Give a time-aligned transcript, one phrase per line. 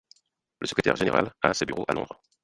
[0.59, 2.19] Le secrétaire général a ses bureaux à Londres.